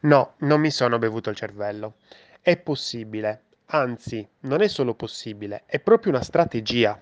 [0.00, 1.96] No, non mi sono bevuto il cervello.
[2.40, 6.98] È possibile, anzi, non è solo possibile, è proprio una strategia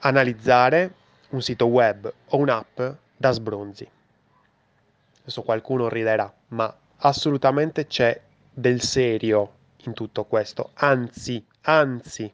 [0.00, 0.94] analizzare
[1.30, 2.80] un sito web o un'app
[3.16, 3.88] da sbronzi.
[5.22, 8.20] Adesso qualcuno riderà, ma assolutamente c'è
[8.52, 9.54] del serio
[9.84, 10.72] in tutto questo.
[10.74, 12.32] Anzi, anzi,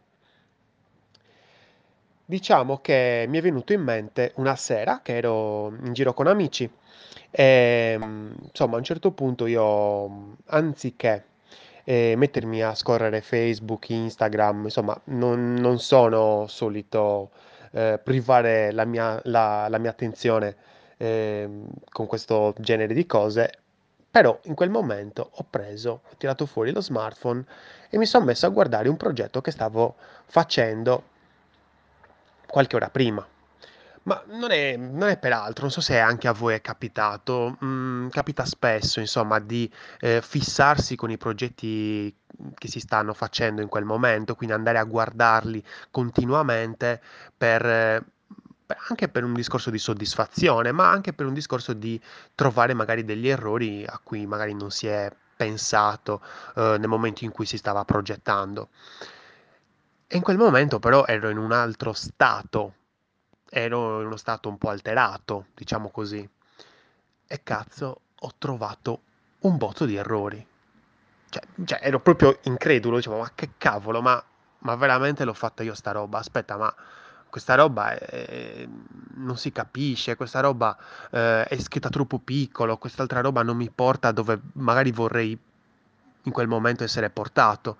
[2.25, 6.69] diciamo che mi è venuto in mente una sera che ero in giro con amici
[7.31, 11.25] e insomma a un certo punto io anziché
[11.85, 17.31] eh, mettermi a scorrere Facebook, Instagram, insomma non, non sono solito
[17.73, 20.57] eh, privare la mia, la, la mia attenzione
[20.99, 21.49] eh,
[21.91, 23.51] con questo genere di cose,
[24.11, 27.45] però in quel momento ho preso, ho tirato fuori lo smartphone
[27.89, 31.05] e mi sono messo a guardare un progetto che stavo facendo
[32.47, 33.27] qualche ora prima.
[34.09, 37.59] Ma non è, non è per altro, non so se anche a voi è capitato,
[37.63, 42.17] mm, capita spesso, insomma, di eh, fissarsi con i progetti
[42.55, 47.03] che si stanno facendo in quel momento, quindi andare a guardarli continuamente
[47.37, 48.03] per, eh,
[48.89, 52.01] anche per un discorso di soddisfazione, ma anche per un discorso di
[52.35, 56.23] trovare magari degli errori a cui magari non si è pensato
[56.57, 58.71] eh, nel momento in cui si stava progettando.
[60.07, 62.73] E in quel momento però ero in un altro stato,
[63.51, 66.29] ero in uno stato un po' alterato, diciamo così.
[67.27, 69.03] E cazzo, ho trovato
[69.41, 70.45] un botto di errori.
[71.31, 74.23] Cioè, cioè ero proprio incredulo, dicevo, ma che cavolo, ma,
[74.61, 76.19] ma veramente l'ho fatta io sta roba?
[76.19, 76.75] Aspetta, ma
[77.29, 78.67] questa roba è,
[79.17, 80.77] non si capisce, questa roba
[81.11, 85.39] eh, è scritta troppo piccolo, quest'altra roba non mi porta dove magari vorrei
[86.23, 87.77] in quel momento essere portato.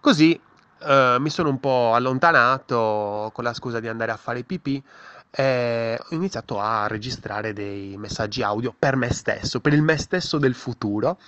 [0.00, 0.40] Così
[0.84, 4.82] eh, mi sono un po' allontanato con la scusa di andare a fare pipì
[5.30, 10.38] e ho iniziato a registrare dei messaggi audio per me stesso, per il me stesso
[10.38, 11.18] del futuro.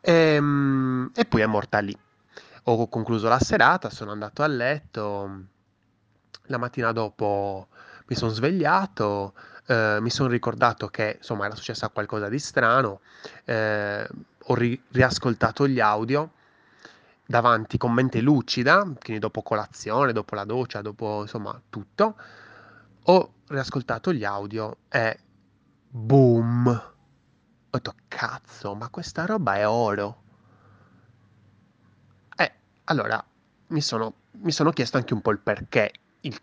[0.00, 1.96] E, mm, e poi è morta lì.
[2.64, 5.40] Ho concluso la serata, sono andato a letto,
[6.46, 7.68] la mattina dopo
[8.06, 9.34] mi sono svegliato,
[9.66, 13.00] eh, mi sono ricordato che insomma era successo qualcosa di strano,
[13.44, 14.08] eh,
[14.48, 16.30] ho ri- riascoltato gli audio
[17.26, 22.16] davanti con mente lucida, quindi dopo colazione, dopo la doccia, dopo insomma tutto,
[23.02, 25.18] ho riascoltato gli audio e
[25.88, 26.66] boom!
[26.68, 30.22] Ho detto cazzo, ma questa roba è oro.
[32.36, 32.52] E
[32.84, 33.22] allora
[33.68, 36.38] mi sono, mi sono chiesto anche un po' il perché, il,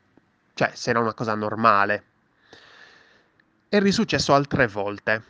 [0.54, 2.06] cioè se era una cosa normale.
[3.70, 5.24] È risuccesso altre volte,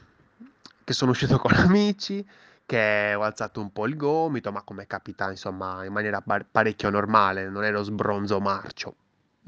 [0.84, 2.26] che sono uscito con amici,
[2.66, 6.90] che ho alzato un po' il gomito, ma come capita, insomma, in maniera par- parecchio
[6.90, 8.96] normale, non ero sbronzo marcio,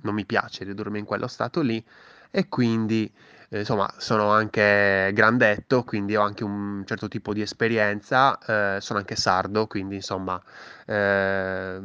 [0.03, 1.83] non mi piace ridurmi in quello stato lì
[2.31, 3.11] e quindi,
[3.49, 8.37] eh, insomma, sono anche grandetto, quindi ho anche un certo tipo di esperienza,
[8.77, 10.41] eh, sono anche sardo, quindi, insomma,
[10.85, 11.79] eh,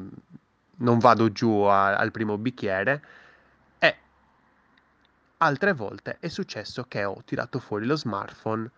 [0.77, 3.03] non vado giù a- al primo bicchiere
[3.79, 3.97] e
[5.39, 8.71] altre volte è successo che ho tirato fuori lo smartphone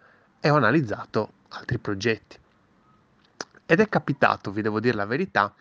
[0.44, 2.36] e ho analizzato altri progetti.
[3.64, 5.54] Ed è capitato, vi devo dire la verità,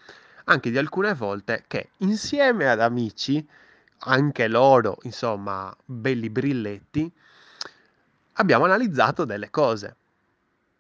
[0.46, 3.48] anche di alcune volte che insieme ad amici,
[4.00, 7.10] anche loro, insomma, belli brilletti,
[8.34, 9.96] abbiamo analizzato delle cose.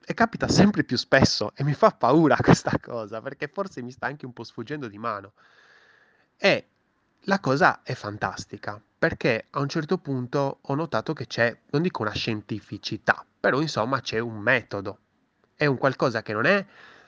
[0.03, 4.07] E capita sempre più spesso e mi fa paura questa cosa perché forse mi sta
[4.07, 5.33] anche un po' sfuggendo di mano.
[6.37, 6.65] E
[7.25, 12.01] la cosa è fantastica perché a un certo punto ho notato che c'è, non dico
[12.01, 14.99] una scientificità, però insomma c'è un metodo.
[15.55, 16.63] È un qualcosa che non è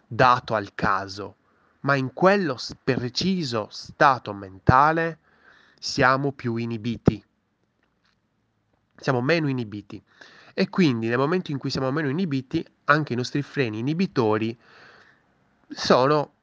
[0.05, 1.35] dato al caso,
[1.81, 5.19] ma in quello preciso stato mentale
[5.79, 7.23] siamo più inibiti,
[8.97, 10.03] siamo meno inibiti.
[10.55, 14.59] E quindi nel momento in cui siamo meno inibiti, anche i nostri freni inibitori
[15.67, 16.33] sono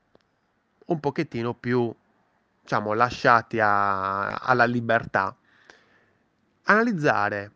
[0.87, 1.93] un pochettino più,
[2.61, 5.35] diciamo, lasciati a, alla libertà.
[6.65, 7.53] Analizzare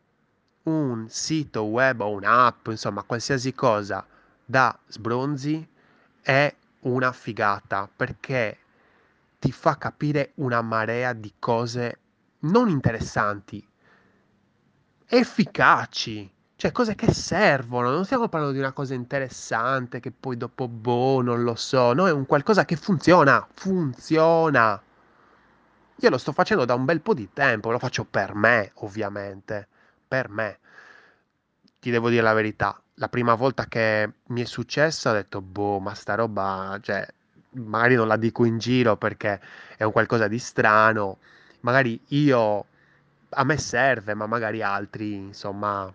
[0.65, 4.07] un sito web o un'app, insomma, qualsiasi cosa
[4.45, 5.66] da sbronzi
[6.21, 8.59] è una figata perché
[9.39, 11.99] ti fa capire una marea di cose
[12.41, 13.66] non interessanti,
[15.07, 17.91] efficaci, cioè cose che servono.
[17.91, 21.93] Non stiamo parlando di una cosa interessante che poi dopo, boh, non lo so.
[21.93, 24.83] No, è un qualcosa che funziona, funziona.
[25.97, 29.69] Io lo sto facendo da un bel po' di tempo, lo faccio per me, ovviamente,
[30.06, 30.59] per me.
[31.78, 35.80] Ti devo dire la verità, la prima volta che mi è successo ho detto, boh,
[35.80, 37.06] ma sta roba, cioè,
[37.53, 39.41] magari non la dico in giro perché
[39.77, 41.18] è un qualcosa di strano,
[41.60, 42.66] magari io,
[43.30, 45.92] a me serve, ma magari altri, insomma,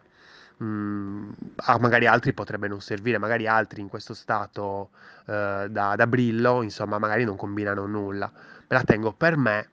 [0.64, 4.90] mm, a magari altri potrebbe non servire, magari altri in questo stato
[5.26, 8.32] eh, da, da brillo, insomma, magari non combinano nulla.
[8.34, 9.70] Me la tengo per me,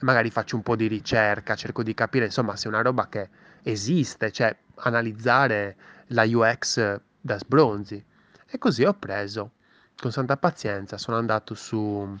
[0.00, 3.28] magari faccio un po' di ricerca, cerco di capire, insomma, se è una roba che
[3.62, 5.76] esiste, cioè analizzare
[6.08, 8.04] la UX da sbronzi.
[8.46, 9.52] E così ho preso,
[9.96, 12.18] con santa pazienza, sono andato su,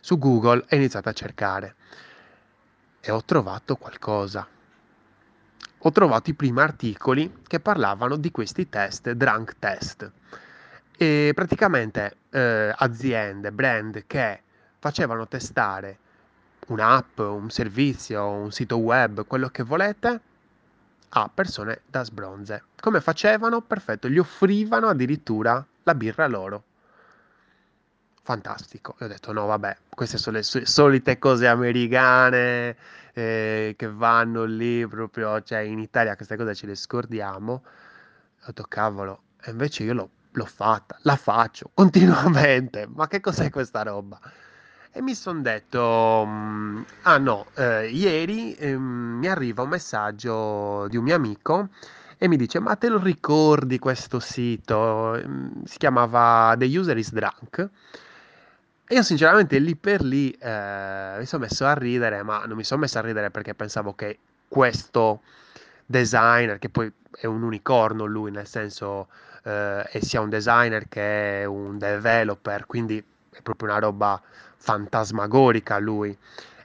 [0.00, 1.74] su Google e ho iniziato a cercare.
[3.00, 4.46] E ho trovato qualcosa.
[5.78, 10.10] Ho trovato i primi articoli che parlavano di questi test, drunk test.
[10.96, 14.42] E praticamente eh, aziende, brand che
[14.78, 15.98] facevano testare
[16.68, 20.20] un'app, un servizio, un sito web, quello che volete,
[21.08, 22.64] a persone da sbronze.
[22.80, 23.60] Come facevano?
[23.60, 26.64] Perfetto, gli offrivano addirittura la birra loro.
[28.22, 28.96] Fantastico.
[28.98, 32.76] E ho detto no, vabbè, queste sono le solite cose americane
[33.12, 37.52] eh, che vanno lì proprio, cioè in Italia queste cose ce le scordiamo.
[37.52, 42.88] Ho detto cavolo, e invece io l'ho, l'ho fatta, la faccio continuamente.
[42.92, 44.18] Ma che cos'è questa roba?
[44.96, 50.96] E mi sono detto, mm, ah no, eh, ieri eh, mi arriva un messaggio di
[50.96, 51.70] un mio amico
[52.16, 55.20] e mi dice, ma te lo ricordi questo sito?
[55.20, 57.68] Mm, si chiamava The User is Drunk.
[58.86, 62.62] E io sinceramente lì per lì eh, mi sono messo a ridere, ma non mi
[62.64, 65.22] sono messo a ridere perché pensavo che questo
[65.84, 69.08] designer, che poi è un unicorno lui, nel senso
[69.42, 74.22] eh, sia un designer che un developer, quindi è proprio una roba
[74.64, 76.16] fantasmagorica lui.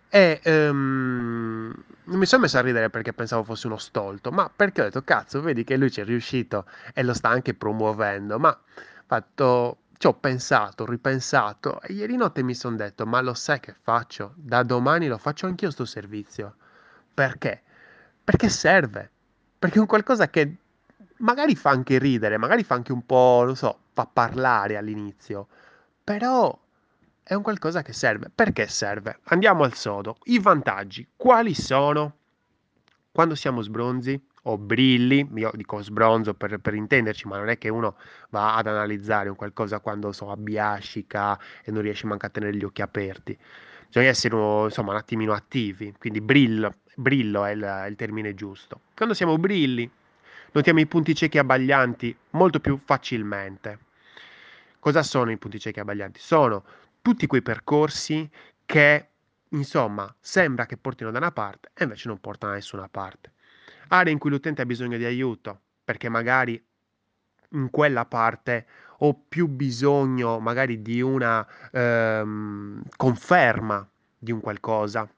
[0.07, 1.73] E um,
[2.05, 5.41] mi sono messo a ridere perché pensavo fosse uno stolto, ma perché ho detto cazzo,
[5.41, 8.39] vedi che lui ci è riuscito e lo sta anche promuovendo.
[8.39, 8.57] Ma
[9.05, 13.75] fatto, ci ho pensato, ripensato e ieri notte mi sono detto, ma lo sai che
[13.79, 14.33] faccio?
[14.37, 16.55] Da domani lo faccio anch'io sto servizio.
[17.13, 17.61] Perché?
[18.23, 19.11] Perché serve.
[19.59, 20.55] Perché è un qualcosa che
[21.17, 25.47] magari fa anche ridere, magari fa anche un po', non so, fa parlare all'inizio,
[26.01, 26.57] però
[27.29, 28.31] è un qualcosa che serve.
[28.33, 29.19] Perché serve?
[29.25, 30.17] Andiamo al sodo.
[30.23, 32.15] I vantaggi, quali sono?
[33.11, 37.69] Quando siamo sbronzi o brilli, io dico sbronzo per, per intenderci, ma non è che
[37.69, 37.97] uno
[38.29, 42.63] va ad analizzare un qualcosa quando so, abbiascica e non riesce manco a tenere gli
[42.63, 43.37] occhi aperti.
[43.85, 48.81] Bisogna essere insomma un attimino attivi, quindi brillo, brillo è il, il termine giusto.
[48.95, 49.87] Quando siamo brilli,
[50.53, 53.77] notiamo i punti ciechi abbaglianti molto più facilmente.
[54.79, 56.19] Cosa sono i punti ciechi abbaglianti?
[56.19, 56.63] Sono
[57.09, 58.29] tutti quei percorsi
[58.67, 59.07] che,
[59.49, 63.31] insomma, sembra che portino da una parte e invece non portano da nessuna parte.
[63.87, 66.63] Aree in cui l'utente ha bisogno di aiuto, perché magari
[67.53, 68.67] in quella parte
[68.99, 75.09] ho più bisogno magari di una ehm, conferma di un qualcosa.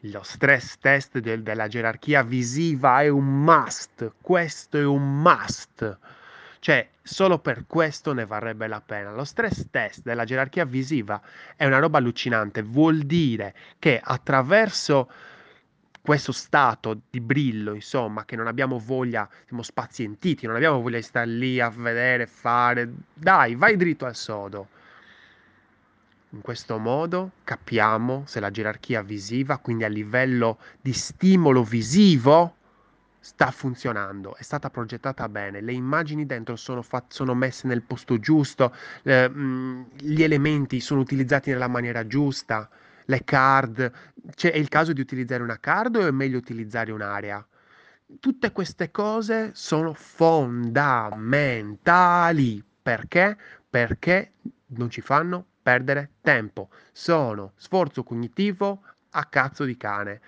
[0.00, 5.98] Lo stress test del, della gerarchia visiva è un must, questo è un must.
[6.60, 9.12] Cioè, solo per questo ne varrebbe la pena.
[9.12, 11.20] Lo stress test della gerarchia visiva
[11.56, 15.10] è una roba allucinante, vuol dire che attraverso
[16.02, 21.02] questo stato di brillo, insomma, che non abbiamo voglia, siamo spazientiti, non abbiamo voglia di
[21.02, 24.68] stare lì a vedere, fare, dai, vai dritto al sodo.
[26.32, 32.56] In questo modo capiamo se la gerarchia visiva, quindi a livello di stimolo visivo,
[33.20, 38.18] sta funzionando, è stata progettata bene, le immagini dentro sono, fat- sono messe nel posto
[38.18, 42.68] giusto, eh, mh, gli elementi sono utilizzati nella maniera giusta,
[43.04, 43.90] le card,
[44.34, 47.44] cioè, è il caso di utilizzare una card o è meglio utilizzare un'area?
[48.18, 52.62] Tutte queste cose sono fondamentali.
[52.82, 53.36] Perché?
[53.68, 54.32] Perché
[54.68, 56.70] non ci fanno perdere tempo.
[56.92, 60.20] Sono sforzo cognitivo a cazzo di cane.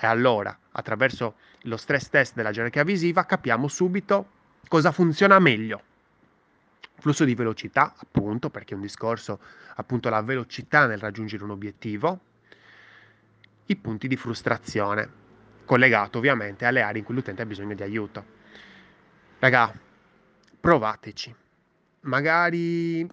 [0.00, 4.30] E allora, attraverso lo stress test della gerarchia visiva, capiamo subito
[4.68, 5.82] cosa funziona meglio.
[7.00, 9.40] Flusso di velocità, appunto, perché è un discorso,
[9.74, 12.20] appunto, la velocità nel raggiungere un obiettivo.
[13.66, 15.10] I punti di frustrazione,
[15.64, 18.24] collegato ovviamente alle aree in cui l'utente ha bisogno di aiuto.
[19.40, 19.72] Raga,
[20.60, 21.34] provateci.
[22.02, 23.06] Magari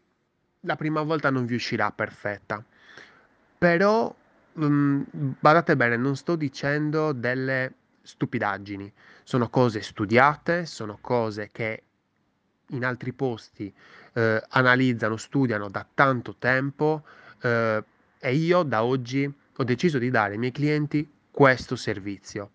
[0.61, 2.63] la prima volta non vi uscirà perfetta,
[3.57, 4.15] però
[4.55, 8.91] badate bene, non sto dicendo delle stupidaggini,
[9.23, 11.83] sono cose studiate, sono cose che
[12.69, 13.71] in altri posti
[14.13, 17.03] eh, analizzano, studiano da tanto tempo
[17.41, 17.83] eh,
[18.19, 22.51] e io da oggi ho deciso di dare ai miei clienti questo servizio.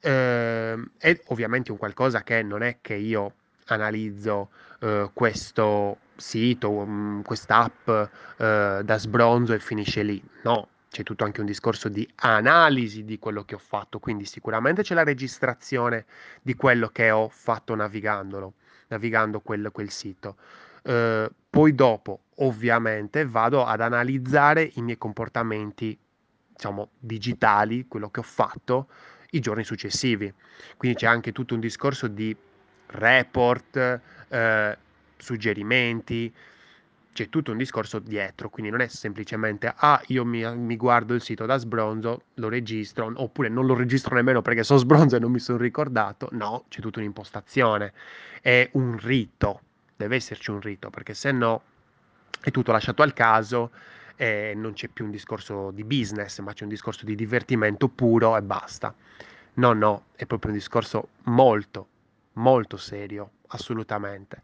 [0.00, 3.34] Eh, è ovviamente un qualcosa che non è che io
[3.66, 10.22] analizzo eh, questo sito, um, quest'app eh, da sbronzo e finisce lì.
[10.42, 14.82] No, c'è tutto anche un discorso di analisi di quello che ho fatto, quindi sicuramente
[14.82, 16.04] c'è la registrazione
[16.42, 18.52] di quello che ho fatto navigandolo,
[18.88, 20.36] navigando quel, quel sito.
[20.82, 25.98] Uh, poi dopo, ovviamente, vado ad analizzare i miei comportamenti,
[26.48, 28.88] diciamo, digitali, quello che ho fatto
[29.30, 30.30] i giorni successivi.
[30.76, 32.36] Quindi c'è anche tutto un discorso di
[32.88, 34.78] report, eh,
[35.16, 36.30] suggerimenti,
[37.12, 41.20] c'è tutto un discorso dietro, quindi non è semplicemente ah io mi, mi, guardo il
[41.20, 45.30] sito da sbronzo, lo registro, oppure non lo registro nemmeno perché sono sbronzo e non
[45.30, 47.92] mi sono ricordato, no, c'è tutta un'impostazione,
[48.40, 49.60] è un rito,
[49.96, 51.62] deve esserci un rito, perché se no
[52.40, 53.70] è tutto lasciato al caso
[54.16, 58.36] e non c'è più un discorso di business, ma c'è un discorso di divertimento puro
[58.36, 58.94] e basta.
[59.54, 61.88] No, no, è proprio un discorso molto,
[62.34, 64.42] molto serio, assolutamente.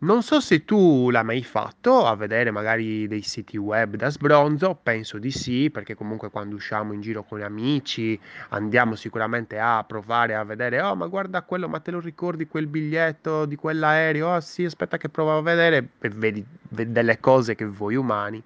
[0.00, 4.78] Non so se tu l'hai mai fatto a vedere magari dei siti web da sbronzo,
[4.80, 8.18] penso di sì, perché comunque quando usciamo in giro con amici
[8.50, 12.68] andiamo sicuramente a provare a vedere, oh ma guarda quello, ma te lo ricordi quel
[12.68, 14.28] biglietto di quell'aereo?
[14.28, 18.40] Oh sì, aspetta che provo a vedere e vedi, vedi delle cose che voi umani.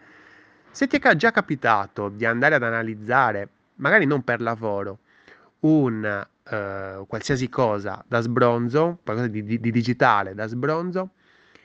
[0.71, 5.01] Se ti è già capitato di andare ad analizzare, magari non per lavoro,
[5.61, 11.11] un uh, qualsiasi cosa da sbronzo, qualcosa di, di, di digitale da sbronzo,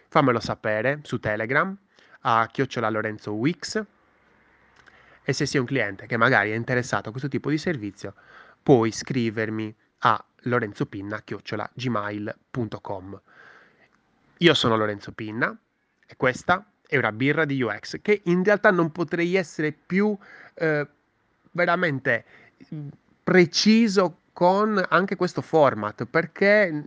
[0.07, 1.75] fammelo sapere su Telegram
[2.21, 3.83] a chiocciola Lorenzo Wix
[5.23, 8.13] e se sei un cliente che magari è interessato a questo tipo di servizio
[8.61, 13.21] puoi scrivermi a lorenzopinna chiocciola gmail.com
[14.37, 15.55] io sono Lorenzo Pinna
[16.05, 20.17] e questa è una birra di UX che in realtà non potrei essere più
[20.53, 20.87] eh,
[21.51, 22.25] veramente
[23.23, 26.83] preciso con anche questo format perché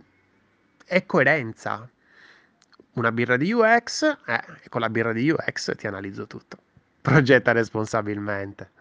[0.85, 1.87] è coerenza
[2.93, 6.57] una birra di UX, eh, e con la birra di UX ti analizzo tutto.
[7.01, 8.71] Progetta responsabilmente.